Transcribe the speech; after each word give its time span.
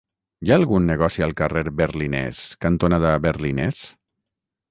Hi 0.45 0.51
ha 0.51 0.55
algun 0.59 0.87
negoci 0.91 1.25
al 1.25 1.33
carrer 1.41 1.63
Berlinès 1.81 2.41
cantonada 2.67 3.11
Berlinès? 3.29 3.83